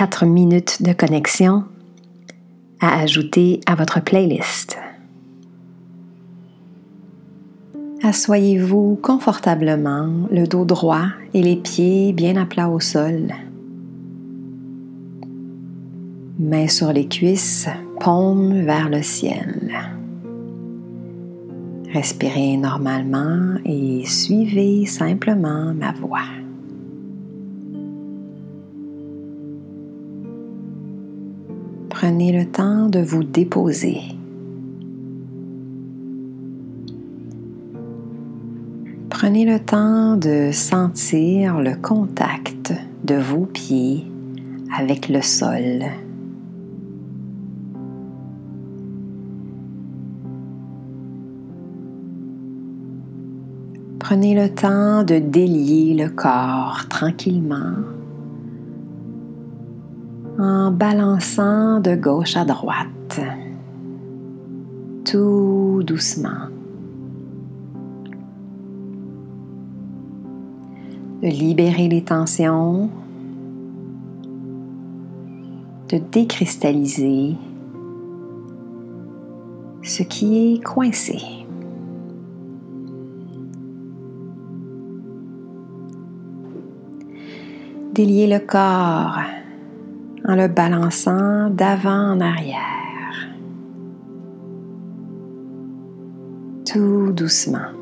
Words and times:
4 0.00 0.24
minutes 0.24 0.82
de 0.82 0.94
connexion 0.94 1.64
à 2.80 3.00
ajouter 3.00 3.60
à 3.66 3.74
votre 3.74 4.00
playlist. 4.02 4.78
Assoyez-vous 8.02 8.98
confortablement, 9.02 10.08
le 10.30 10.46
dos 10.46 10.64
droit 10.64 11.04
et 11.34 11.42
les 11.42 11.56
pieds 11.56 12.14
bien 12.14 12.36
à 12.36 12.46
plat 12.46 12.70
au 12.70 12.80
sol. 12.80 13.34
Mains 16.38 16.68
sur 16.68 16.94
les 16.94 17.06
cuisses, 17.06 17.68
paumes 18.00 18.62
vers 18.64 18.88
le 18.88 19.02
ciel. 19.02 19.70
Respirez 21.92 22.56
normalement 22.56 23.58
et 23.66 24.06
suivez 24.06 24.86
simplement 24.86 25.74
ma 25.74 25.92
voix. 25.92 26.24
Prenez 32.02 32.32
le 32.32 32.46
temps 32.46 32.88
de 32.88 32.98
vous 32.98 33.22
déposer. 33.22 34.00
Prenez 39.10 39.44
le 39.44 39.58
temps 39.60 40.16
de 40.16 40.48
sentir 40.50 41.60
le 41.60 41.74
contact 41.74 42.72
de 43.04 43.16
vos 43.16 43.44
pieds 43.44 44.06
avec 44.74 45.10
le 45.10 45.20
sol. 45.20 45.84
Prenez 53.98 54.34
le 54.34 54.48
temps 54.48 55.02
de 55.02 55.18
délier 55.18 56.02
le 56.02 56.08
corps 56.08 56.86
tranquillement 56.88 57.99
en 60.40 60.70
balançant 60.70 61.80
de 61.80 61.94
gauche 61.94 62.36
à 62.36 62.44
droite, 62.44 63.20
tout 65.04 65.82
doucement. 65.86 66.48
De 71.22 71.28
libérer 71.28 71.88
les 71.88 72.02
tensions, 72.02 72.88
de 75.90 75.98
décristalliser 76.10 77.36
ce 79.82 80.02
qui 80.02 80.54
est 80.54 80.64
coincé. 80.64 81.18
délier 87.92 88.26
le 88.28 88.38
corps 88.38 89.18
en 90.30 90.36
le 90.36 90.46
balançant 90.46 91.50
d'avant 91.50 92.12
en 92.12 92.20
arrière. 92.20 92.56
Tout 96.64 97.10
doucement. 97.10 97.72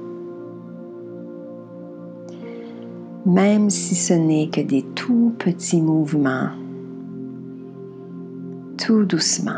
Même 3.27 3.69
si 3.69 3.95
ce 3.95 4.15
n'est 4.15 4.49
que 4.49 4.63
des 4.63 4.83
tout 4.95 5.35
petits 5.39 5.83
mouvements, 5.83 6.49
tout 8.79 9.05
doucement. 9.05 9.53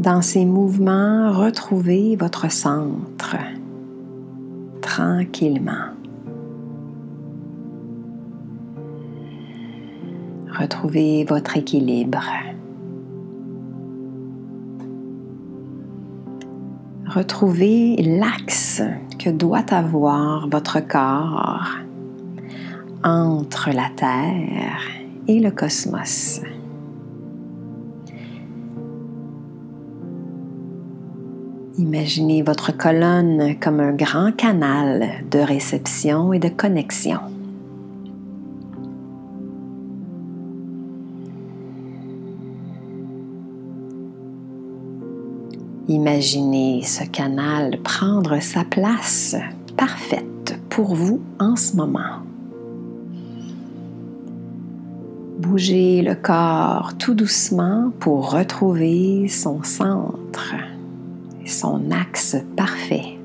Dans 0.00 0.22
ces 0.22 0.44
mouvements, 0.44 1.30
retrouvez 1.30 2.16
votre 2.16 2.50
centre 2.50 3.36
tranquillement. 4.80 6.01
Retrouvez 10.58 11.24
votre 11.24 11.56
équilibre. 11.56 12.22
Retrouvez 17.06 17.96
l'axe 17.96 18.82
que 19.18 19.30
doit 19.30 19.72
avoir 19.72 20.48
votre 20.48 20.80
corps 20.80 21.68
entre 23.02 23.70
la 23.70 23.88
Terre 23.96 24.80
et 25.26 25.40
le 25.40 25.50
cosmos. 25.50 26.40
Imaginez 31.78 32.42
votre 32.42 32.76
colonne 32.76 33.58
comme 33.58 33.80
un 33.80 33.92
grand 33.92 34.36
canal 34.36 35.24
de 35.30 35.38
réception 35.38 36.32
et 36.32 36.38
de 36.38 36.48
connexion. 36.48 37.31
Imaginez 45.88 46.82
ce 46.82 47.04
canal 47.04 47.78
prendre 47.82 48.40
sa 48.40 48.64
place 48.64 49.36
parfaite 49.76 50.58
pour 50.68 50.94
vous 50.94 51.20
en 51.38 51.56
ce 51.56 51.76
moment. 51.76 52.22
Bougez 55.38 56.02
le 56.02 56.14
corps 56.14 56.92
tout 56.98 57.14
doucement 57.14 57.92
pour 57.98 58.30
retrouver 58.30 59.28
son 59.28 59.62
centre 59.62 60.54
son 61.46 61.90
axe 61.90 62.36
parfait 62.56 63.18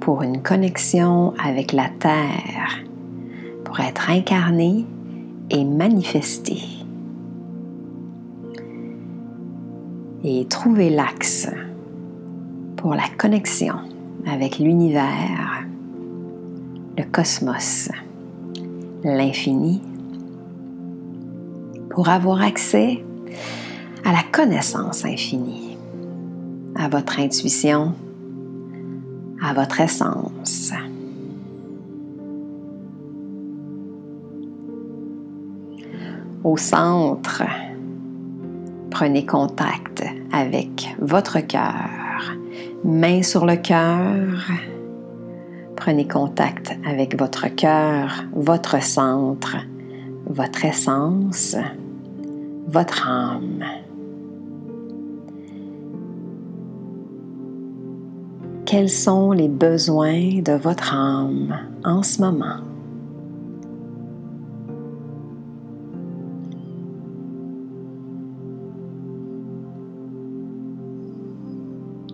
pour 0.00 0.22
une 0.22 0.42
connexion 0.42 1.34
avec 1.42 1.72
la 1.72 1.88
Terre, 1.88 2.78
pour 3.64 3.80
être 3.80 4.10
incarné 4.10 4.84
et 5.50 5.64
manifesté. 5.64 6.83
Et 10.26 10.46
trouvez 10.46 10.88
l'axe 10.88 11.50
pour 12.76 12.94
la 12.94 13.06
connexion 13.18 13.74
avec 14.26 14.58
l'univers, 14.58 15.66
le 16.96 17.04
cosmos, 17.04 17.90
l'infini, 19.04 19.82
pour 21.90 22.08
avoir 22.08 22.40
accès 22.40 23.04
à 24.02 24.12
la 24.12 24.22
connaissance 24.32 25.04
infinie, 25.04 25.76
à 26.74 26.88
votre 26.88 27.20
intuition, 27.20 27.92
à 29.42 29.52
votre 29.52 29.82
essence. 29.82 30.72
Au 36.42 36.56
centre, 36.56 37.42
prenez 38.94 39.26
contact 39.26 40.04
avec 40.32 40.94
votre 41.00 41.40
cœur 41.40 41.90
main 42.84 43.24
sur 43.24 43.44
le 43.44 43.56
cœur. 43.56 44.38
Prenez 45.74 46.06
contact 46.06 46.70
avec 46.88 47.18
votre 47.18 47.48
cœur, 47.56 48.24
votre 48.32 48.80
centre, 48.80 49.56
votre 50.26 50.64
essence, 50.64 51.56
votre 52.68 53.08
âme. 53.08 53.64
Quels 58.64 58.90
sont 58.90 59.32
les 59.32 59.48
besoins 59.48 60.40
de 60.40 60.52
votre 60.52 60.94
âme 60.94 61.58
en 61.84 62.04
ce 62.04 62.20
moment? 62.20 62.73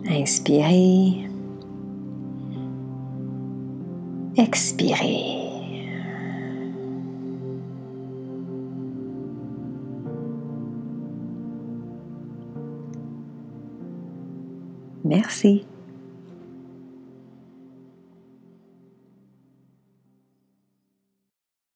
Inspirez. 0.05 1.27
Expirez. 4.37 5.41
Merci. 15.03 15.65